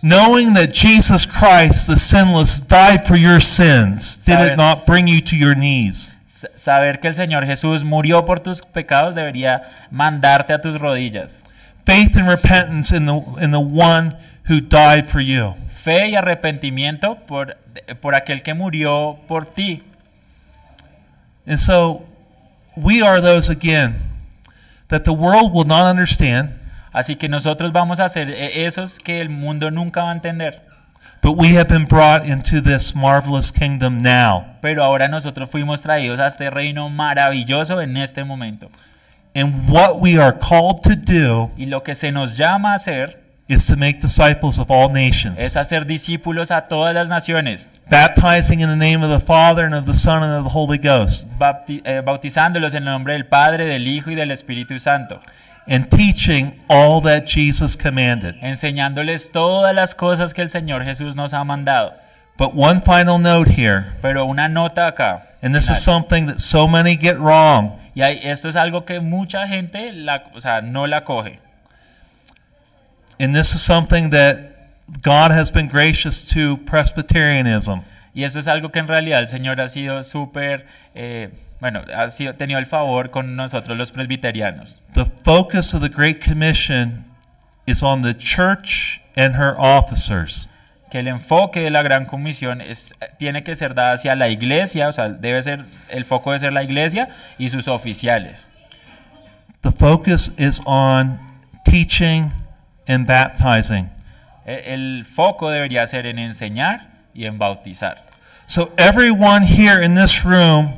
[0.02, 5.20] Knowing that Jesus Christ, the sinless, died for your sins, did it not bring you
[5.22, 6.15] to your knees?
[6.54, 11.44] Saber que el Señor Jesús murió por tus pecados debería mandarte a tus rodillas.
[11.84, 14.16] Faith and repentance in the in the one
[14.48, 15.54] who died for you.
[15.68, 17.56] Fe y arrepentimiento por,
[18.00, 19.82] por aquel que murió por ti.
[21.46, 22.04] And so
[22.76, 23.94] we are those again
[24.88, 26.50] that the world will not understand,
[26.96, 30.65] Así que nosotros vamos a ser eh, esos que el mundo nunca va a entender.
[31.26, 34.46] But we have been brought into this marvelous kingdom now.
[34.62, 38.70] Pero ahora nosotros fuimos traídos a este reino maravilloso en este momento.
[39.34, 43.20] And what we are called to do Y lo que se nos llama a hacer
[43.48, 48.60] is to make disciples of all nations, es hacer discípulos a todas las naciones, baptizing
[48.60, 51.26] in the name of the Father and of the Son and of the Holy Ghost,
[51.40, 55.20] bapti- eh, bautizándolos en el nombre del Padre, del Hijo y del Espíritu Santo,
[55.68, 58.36] and teaching all that Jesus commanded.
[58.42, 61.94] enseñándoles todas las cosas que el Señor Jesús nos ha mandado.
[62.38, 65.22] But one final note here, Pero una nota acá.
[65.42, 67.78] and this is something that so many get wrong.
[67.94, 71.38] Y hay- esto es algo que mucha gente la, o sea, no la coge.
[73.18, 74.36] And this is something that
[75.02, 77.80] God has been gracious to Presbyterianism.
[78.14, 82.08] Y eso es algo que en realidad el Señor ha sido súper, eh, bueno, ha
[82.08, 84.80] sido, tenido el favor con nosotros los presbiterianos.
[84.94, 87.04] The focus of the Great Commission
[87.66, 90.48] is on the church and her officers.
[90.90, 94.88] Que el enfoque de la Gran Comisión es, tiene que ser dada hacia la iglesia,
[94.88, 98.48] o sea, debe ser, el foco de ser la iglesia y sus oficiales.
[99.62, 101.18] The focus is on
[101.64, 102.30] teaching
[102.86, 103.90] and baptizing.
[104.46, 108.06] E- El foco debería ser en enseñar y en bautizar.
[108.46, 110.74] So everyone here in this room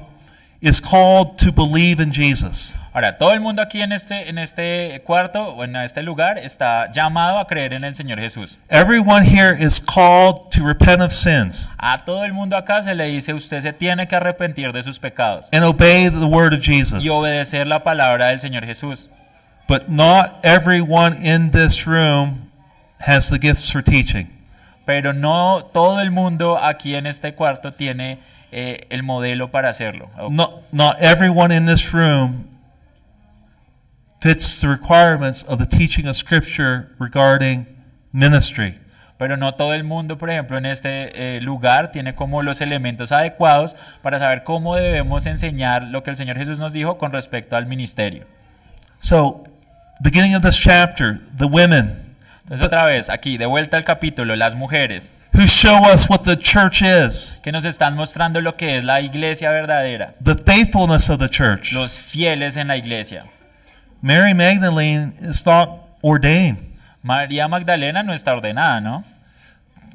[0.60, 2.74] is called to believe in Jesus.
[2.92, 6.90] Ahora, todo el mundo aquí en este, en este cuarto o en este lugar está
[6.90, 8.58] llamado a creer en el Señor Jesús.
[8.68, 13.06] Everyone here is called to repent of sins A todo el mundo acá se le
[13.06, 17.04] dice, usted se tiene que arrepentir de sus pecados and obey the word of Jesus.
[17.04, 19.08] y obedecer la palabra del Señor Jesús.
[19.68, 22.50] But not everyone in this room
[22.98, 24.28] has the gifts for teaching.
[24.86, 28.18] Pero no todo el mundo aquí en este cuarto tiene
[28.52, 30.10] eh, el modelo para hacerlo.
[30.18, 32.46] O- Not, not everyone in this room
[34.20, 37.66] fits the requirements of the teaching of Scripture regarding
[38.12, 38.78] ministry.
[39.18, 43.10] Pero no todo el mundo, por ejemplo, en este eh, lugar tiene como los elementos
[43.10, 47.56] adecuados para saber cómo debemos enseñar lo que el Señor Jesús nos dijo con respecto
[47.56, 48.26] al ministerio.
[49.00, 49.44] So,
[50.00, 54.54] beginning of this chapter, the women Entonces otra vez, aquí, de vuelta al capítulo, las
[54.54, 58.84] mujeres who show us what the church is, que nos están mostrando lo que es
[58.84, 61.72] la iglesia verdadera, the faithfulness of the church.
[61.72, 63.24] los fieles en la iglesia.
[64.02, 66.58] Mary Magdalene is not ordained.
[67.02, 69.04] María Magdalena no está ordenada, ¿no?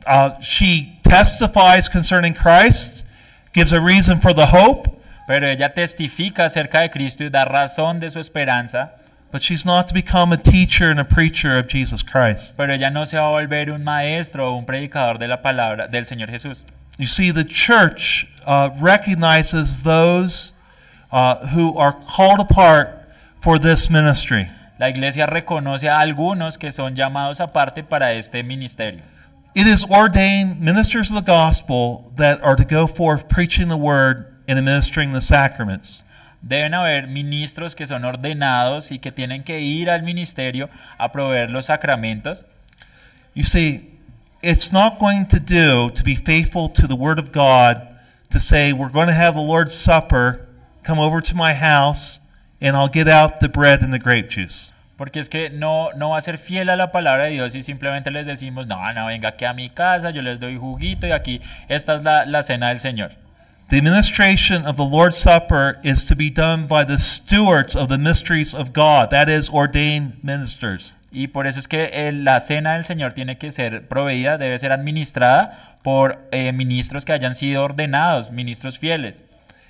[0.06, 3.06] Uh, she testifies concerning Christ,
[3.54, 4.90] gives a reason for the hope,
[5.26, 8.96] Pero ella testifica acerca de Cristo y da razón de su esperanza,
[9.34, 12.56] but she's not to become a teacher and a preacher of Jesus Christ.
[12.56, 15.90] pero ella no se va a volver un maestro o un predicador de la palabra
[15.90, 16.64] del Señor Jesús.
[17.00, 20.54] You see, the church uh, recognizes those
[21.12, 22.90] uh, who are called apart
[23.42, 24.48] for this ministry.
[24.78, 29.02] La iglesia reconoce a algunos que son llamados aparte para este ministerio.
[29.56, 34.28] It is ordained ministers of the gospel that are to go forth preaching the word
[34.48, 36.04] and administering the sacraments.
[36.44, 41.50] Deben haber ministros que son ordenados y que tienen que ir al ministerio a proveer
[41.52, 42.46] los sacramentos.
[43.34, 43.98] You see,
[44.42, 47.88] it's not going to do to be faithful to the word of God
[48.32, 50.46] to say, we're going to have the Lord's Supper,
[50.84, 52.20] come over to my house,
[52.60, 54.72] and I'll get out the bread and the grape juice.
[54.98, 57.62] Porque es que no, no va a ser fiel a la palabra de Dios y
[57.62, 61.12] simplemente les decimos, no, no, venga aquí a mi casa, yo les doy juguito y
[61.12, 63.23] aquí esta es la, la cena del Señor.
[63.70, 67.98] The administration of the Lord's Supper is to be done by the stewards of the
[67.98, 70.96] mysteries of God, that is, ordained ministers.
[71.12, 74.58] Y por eso es que eh, la cena del Señor tiene que ser proveída, debe
[74.58, 79.24] ser administrada por eh, ministros que hayan sido ordenados, ministros fieles.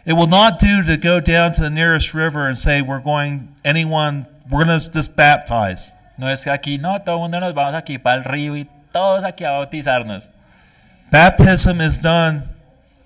[0.06, 3.48] It will not do to go down to the nearest river and say, We're going,
[3.64, 5.94] anyone, we're going to just baptize.
[6.18, 9.24] No es que aquí, no, todo mundo nos vamos aquí para el río y todos
[9.24, 10.32] aquí a bautizarnos.
[11.12, 12.53] Baptism is done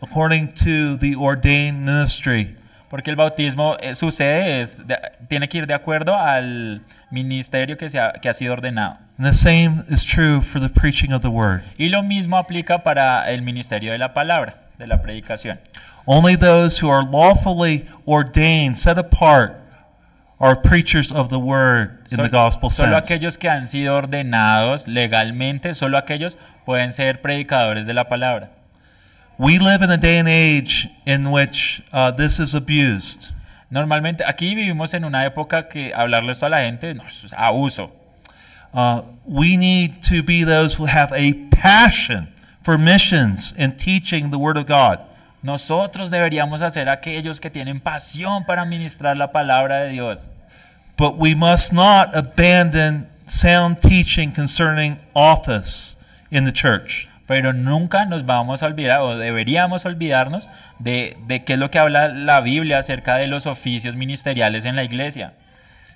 [0.01, 2.55] according to the ordained ministry.
[2.89, 6.81] Porque el bautismo eh, sucede, es de- tiene que ir de acuerdo al
[7.11, 8.97] ministerio que, se ha, que ha sido ordenado.
[9.17, 11.63] And the same is true for the preaching of the word.
[11.77, 15.59] Y lo mismo aplica para el ministerio de la palabra, de la predicación.
[16.05, 19.57] Only those who are lawfully ordained, set apart,
[20.39, 25.73] are preachers of the word in the gospel solo aquellos que han sido ordenados legalmente,
[25.73, 28.51] solo aquellos pueden ser predicadores de la palabra.
[29.39, 33.31] We live in a day and age in which uh, this is abused.
[33.69, 37.91] Normalmente aquí vivimos en una época que hablarle esto a la gente no, es abuso.
[38.73, 42.27] Uh, we need to be those who have a passion
[42.63, 45.01] for missions and teaching the Word of God.
[45.43, 50.27] Nosotros deberíamos hacer aquellos que tienen pasión para ministrar la palabra de Dios.
[50.97, 55.95] But we must not abandon sound teaching concerning office
[56.31, 57.07] in the church.
[57.27, 61.77] Pero nunca nos vamos a olvidar o deberíamos olvidarnos de, de qué es lo que
[61.77, 65.33] habla la Biblia acerca de los oficios ministeriales en la iglesia.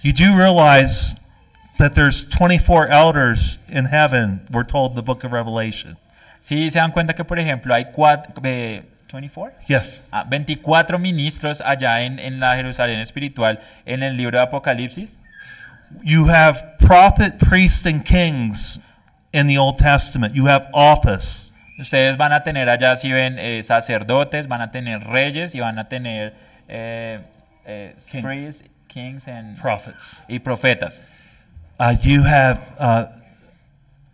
[0.03, 1.15] You do realize
[1.77, 5.97] that there's 24 elders in heaven, we're told in the book of Revelation.
[6.39, 9.57] Si se dan cuenta que, por ejemplo, hay cuatro, eh, 24?
[9.67, 10.03] Yes.
[10.11, 15.19] Ah, 24 ministros allá en, en la Jerusalén espiritual en el libro de Apocalipsis.
[16.03, 18.79] You have prophet, priests, and kings
[19.33, 20.35] in the Old Testament.
[20.35, 21.53] You have office.
[21.79, 25.79] Ustedes van a tener allá, si ven, eh, sacerdotes, van a tener reyes y van
[25.79, 26.33] a tener
[26.67, 27.19] eh,
[27.65, 28.21] eh, King.
[28.23, 30.21] priests, kings and- Prophets.
[30.27, 31.01] y profetas.
[31.79, 33.05] Uh, you have uh,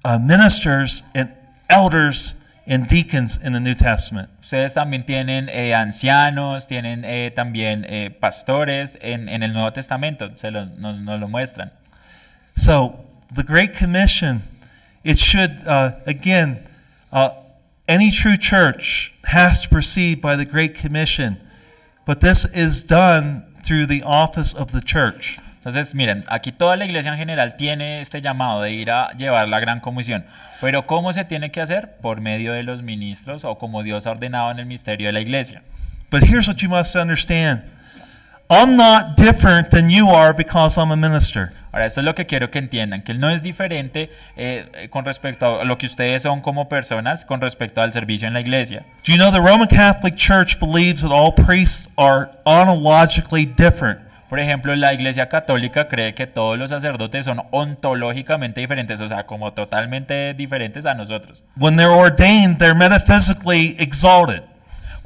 [0.06, 1.30] uh, ministers and
[1.70, 4.30] elders and deacons in the New Testament.
[4.42, 10.32] Ustedes también tienen eh, ancianos, tienen eh, también eh, pastores en, en el Nuevo Testamento,
[10.38, 11.72] se lo, nos, nos lo muestran.
[12.56, 12.98] So
[13.36, 14.42] the Great Commission,
[15.04, 16.60] it should uh, again,
[17.12, 17.30] uh,
[17.88, 21.38] any true church has to proceed by the Great Commission,
[22.06, 25.40] but this is done through the office of the church.
[25.58, 29.50] Entonces, miren, aquí toda la iglesia en general tiene este llamado de ir a llevar
[29.50, 30.26] la gran comisión.
[30.62, 31.98] Pero ¿cómo se tiene que hacer?
[32.02, 35.20] Por medio de los ministros o como Dios ha ordenado en el misterio de la
[35.20, 35.64] iglesia.
[36.10, 37.64] But here's what you must understand:
[38.50, 41.52] I'm not different than you are because I'm a minister.
[41.74, 44.90] Ahora, esto es lo que quiero que entiendan, que Él no es diferente eh, eh,
[44.90, 48.40] con respecto a lo que ustedes son como personas con respecto al servicio en la
[48.40, 48.86] iglesia.
[49.06, 54.00] Do you know the Roman Catholic Church believes that all priests are ontologically different?
[54.30, 59.26] Por ejemplo, la iglesia católica cree que todos los sacerdotes son ontológicamente diferentes, o sea,
[59.26, 61.44] como totalmente diferentes a nosotros.
[61.58, 64.44] When they're ordained, they're metaphysically exalted.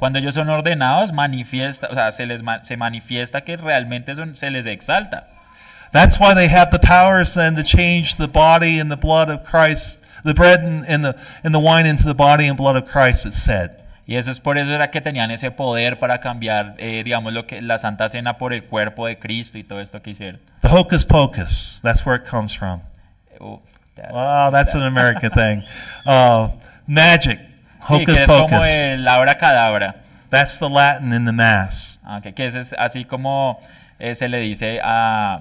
[0.02, 4.50] Cuando ellos son ordenados, manifiesta, o sea, se les se manifiesta que realmente son, se
[4.50, 5.28] les exalta.
[5.92, 9.44] That's why they have the powers then to change the body and the blood of
[9.48, 12.90] Christ, the bread and, and the and the wine into the body and blood of
[12.90, 13.26] Christ.
[13.26, 13.80] It's said.
[14.04, 17.46] Y eso es por eso era que tenían ese poder para cambiar, eh, digamos, lo
[17.46, 20.40] que la Santa Cena por el cuerpo de Cristo y todo esto que hicieron.
[20.62, 21.78] The hocus pocus.
[21.84, 22.80] That's where it comes from.
[23.38, 23.60] Uf,
[23.94, 25.62] that- Wow, that's an American thing.
[26.04, 26.48] Uh,
[26.88, 27.38] magic.
[27.88, 29.96] Sí, que Hocus es como el abracadabra.
[30.30, 31.98] That's the Latin in the Mass.
[32.04, 33.58] Ah, que, que es así como
[33.98, 35.40] eh, se le dice a,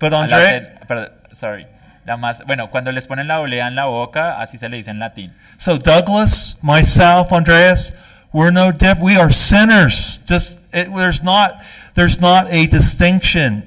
[0.00, 1.66] But a la Andre, cen- perdón, sorry,
[2.06, 4.90] la más, bueno, cuando les ponen la olea en la boca, así se le dice
[4.90, 5.34] en latín.
[5.58, 7.92] so Douglas, myself, Andreas,
[8.32, 9.02] we're no different.
[9.02, 10.22] We are sinners.
[10.26, 11.60] Just it, there's not
[11.94, 13.64] there's not a distinction.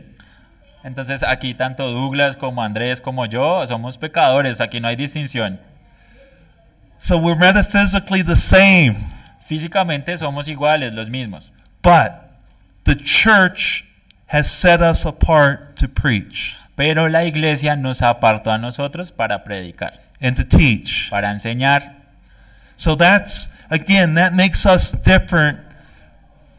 [0.83, 5.59] Entonces aquí tanto Douglas como Andrés como yo somos pecadores, aquí no hay distinción.
[7.01, 8.95] So we're metaphysically the same.
[9.49, 11.49] Físicamente somos iguales, los mismos.
[11.81, 12.31] But
[12.83, 13.83] the church
[14.27, 19.93] has set us apart to preach Pero la iglesia nos apartó a nosotros para predicar,
[20.21, 21.09] and to teach.
[21.09, 21.95] para enseñar.
[22.77, 25.59] So that's, again, that makes us different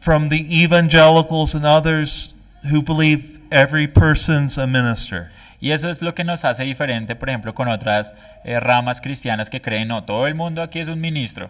[0.01, 2.33] from the evangelicals and others
[2.69, 5.31] who believe every person's a minister.
[5.63, 9.49] Y eso es lo que nos hace diferente, por ejemplo, con otras eh, ramas cristianas
[9.49, 11.49] que creen, no, todo el mundo aquí es un ministro.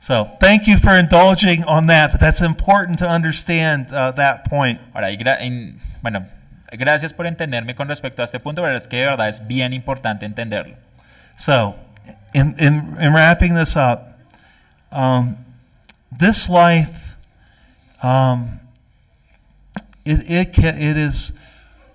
[0.00, 4.80] So thank you for indulging on that, but that's important to understand uh, that point.
[4.94, 6.26] Ahora, y gra- en- bueno,
[6.72, 9.72] gracias por entenderme con respecto a este punto, pero es que de verdad es bien
[9.72, 10.74] importante entenderlo.
[11.36, 11.76] So,
[12.34, 14.00] in, in, in wrapping this up,
[14.90, 15.36] um,
[16.10, 17.14] this life,
[18.02, 18.58] um,
[20.04, 21.32] it, it, can, it is,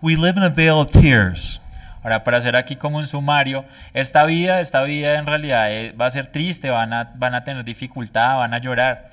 [0.02, 1.60] we live in a vale of tears.
[2.04, 6.08] Ahora, para hacer aquí como un sumario, esta vida, esta vida en realidad eh, va
[6.08, 9.12] a ser triste, van a, van a tener dificultad, van a llorar.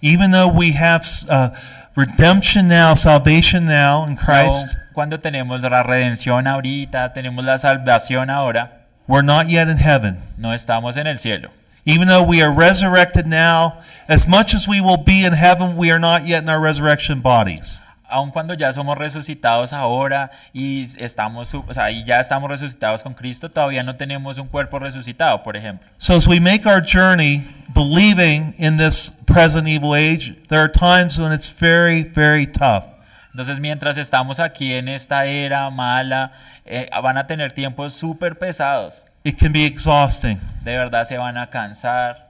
[0.00, 1.50] Even though we have uh,
[1.94, 8.30] redemption now, salvation now in Christ, Aun Cuando tenemos la redención ahorita, tenemos la salvación
[8.30, 10.18] ahora, we're not yet in heaven.
[10.38, 11.50] no estamos en el cielo.
[11.84, 13.78] Even though we are resurrected now,
[14.08, 17.20] as much as we will be in heaven, we are not yet in our resurrection
[17.20, 17.80] bodies.
[18.12, 23.14] Aun cuando ya somos resucitados ahora y estamos, o sea, y ya estamos resucitados con
[23.14, 25.88] Cristo, todavía no tenemos un cuerpo resucitado, por ejemplo.
[25.96, 27.42] So as we make our journey
[27.74, 32.84] believing in this present evil age, there are times when it's very, very tough.
[33.32, 36.32] Entonces, mientras estamos aquí en esta era mala,
[36.66, 39.02] eh, van a tener tiempos súper pesados.
[39.24, 42.28] It can be exhausting, De verdad se van a cansar,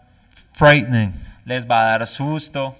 [0.52, 1.12] frightening.
[1.44, 2.76] les va a dar susto.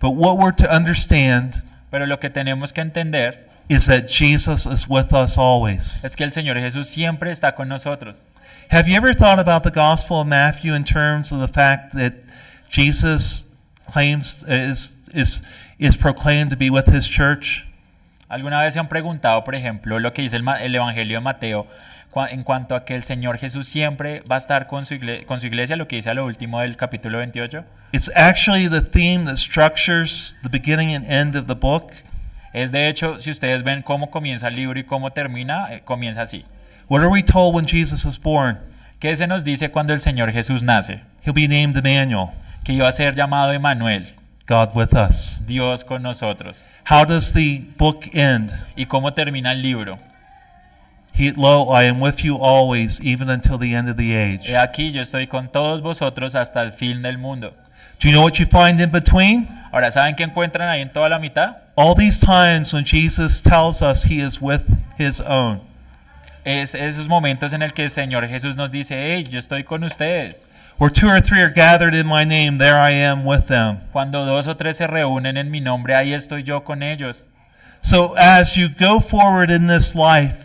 [0.00, 1.62] But what we're to understand
[1.92, 6.02] Pero lo que tenemos que entender is that Jesus is with us always.
[6.02, 8.22] es que el Señor Jesús siempre está con nosotros.
[8.70, 12.14] Have you ever thought about the Gospel of Matthew in terms of the fact that
[12.70, 13.44] Jesus
[13.86, 15.42] claims is is
[15.78, 17.66] is proclaimed to be with his church?
[18.30, 21.66] ¿Alguna vez se han preguntado, por ejemplo, lo que dice el, el Evangelio de Mateo
[22.30, 25.40] en cuanto a que el Señor Jesús siempre va a estar con su, igle- con
[25.40, 27.64] su iglesia, lo que dice a lo último del capítulo 28?
[27.92, 31.92] It's actually the theme that structures the beginning and end of the book.
[32.52, 36.22] Es de hecho, si ustedes ven cómo comienza el libro y cómo termina, eh, comienza
[36.22, 36.44] así.
[36.88, 38.58] What are we told when Jesus is born?
[39.00, 41.00] ¿Qué se nos dice cuando el Señor Jesús nace?
[41.24, 42.28] He'll be named Emmanuel,
[42.64, 44.14] Que iba a ser llamado Emanuel,
[44.46, 45.40] God with us.
[45.46, 46.64] Dios con nosotros.
[46.90, 48.52] How does the book end?
[48.76, 49.98] ¿Y cómo termina el libro?
[51.14, 54.46] He, lo, I am with you always, even until the end of the age.
[54.46, 57.52] He aquí, yo estoy con todos vosotros hasta el fin del mundo.
[58.00, 59.46] Do you know what you find in between?
[59.72, 61.56] Ahora, ¿saben qué encuentran ahí en toda la mitad?
[61.76, 64.62] All these times when Jesus tells us he is with
[64.98, 65.60] his own.
[66.44, 69.84] Es esos momentos en el que el Señor Jesús nos dice, hey, yo estoy con
[69.84, 70.44] ustedes.
[70.78, 73.78] Where two or three are gathered in my name, there I am with them.
[73.92, 77.24] Cuando dos o tres se reúnen en mi nombre, ahí estoy yo con ellos.
[77.82, 80.41] So as you go forward in this life,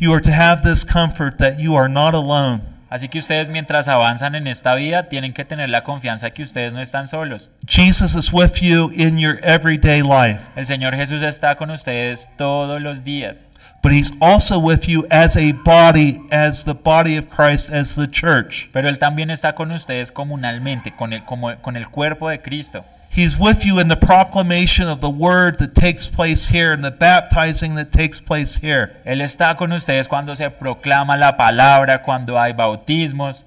[0.00, 2.62] you are to have this comfort that you are not alone.
[2.90, 6.74] Así que ustedes mientras avanzan en esta vida tienen que tener la confianza que ustedes
[6.74, 7.50] no están solos.
[7.66, 12.80] Jesus is with you in your everyday life, El Señor Jesús está con ustedes todos
[12.82, 13.44] los días.
[13.82, 18.06] but he's also with you as a body, as the body of Christ, as the
[18.06, 18.68] church.
[18.72, 22.84] Pero Él también está con ustedes comunalmente, con el, como, con el cuerpo de Cristo.
[23.12, 26.92] He's with you in the proclamation of the word that takes place here and the
[26.92, 28.96] baptizing that takes place here.
[29.04, 33.42] Él está con ustedes cuando se proclama la palabra, cuando hay bautismos.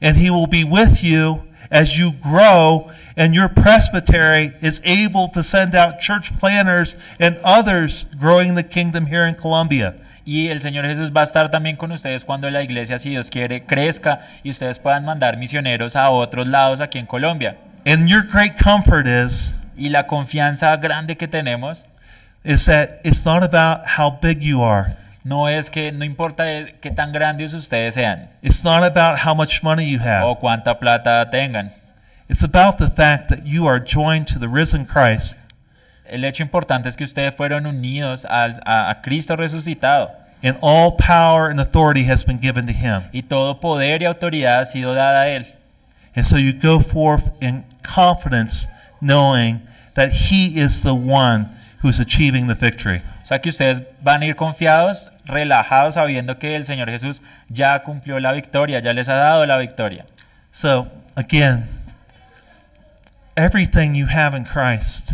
[0.00, 5.42] And he will be with you as you grow and your presbytery is able to
[5.42, 9.96] send out church planners and others growing the kingdom here in Colombia.
[10.24, 13.30] Y el Señor Jesús va a estar también con ustedes cuando la iglesia, si Dios
[13.30, 17.56] quiere, crezca y ustedes puedan mandar misioneros a otros lados aquí en Colombia.
[17.86, 21.84] And your great comfort is Y la confianza grande que tenemos
[22.44, 24.96] is that it's not about how big you are.
[25.24, 26.44] no es que no importa
[26.80, 30.24] qué tan grandes ustedes sean It's not about how much money you have.
[30.24, 31.70] o cuánta plata tengan.
[32.28, 35.36] It's about the fact that you are joined to the risen Christ
[36.08, 40.10] El hecho importante es que ustedes fueron unidos al- a, a Cristo resucitado
[40.42, 43.02] and all power and authority has been given to him.
[43.12, 45.46] y todo poder y autoridad ha sido dada a Él.
[46.16, 48.66] And so you go forth in confidence
[49.00, 49.60] knowing
[49.94, 51.48] that he is the one
[51.80, 53.02] who's achieving the victory.
[53.22, 57.82] O sea que ustedes van a ir confiados, relajados, sabiendo que el Señor Jesús ya
[57.82, 60.06] cumplió la victoria, ya les ha dado la victoria.
[60.52, 61.68] So again,
[63.36, 65.12] everything you have in Christ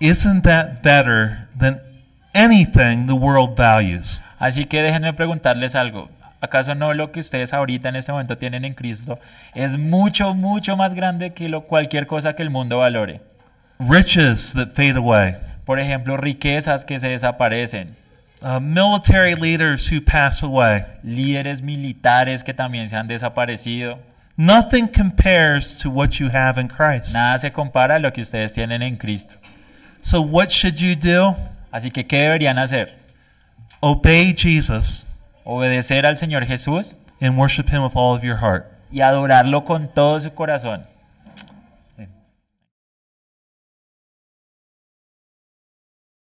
[0.00, 1.80] isn't that better than
[2.34, 4.20] anything the world values?
[4.38, 6.08] Así que déjenme preguntarles algo.
[6.40, 9.18] ¿Acaso no lo que ustedes ahorita en este momento tienen en Cristo
[9.54, 13.20] es mucho, mucho más grande que lo, cualquier cosa que el mundo valore?
[13.78, 17.94] Riches that fade away, Por ejemplo, riquezas que se desaparecen,
[18.42, 20.84] uh, military leaders who pass away.
[21.02, 23.98] líderes militares que también se han desaparecido.
[24.36, 27.12] Nothing compares to what you have in Christ.
[27.12, 29.34] Nada se compara a lo que ustedes tienen en Cristo.
[30.00, 31.36] So, what should you do?
[31.70, 32.94] Así que, ¿qué deberían hacer?
[33.80, 35.06] Obey Jesus
[35.52, 38.66] Obedecer al Señor Jesús and worship Him with all of your heart.
[38.92, 40.84] y adorarlo con todo su corazón.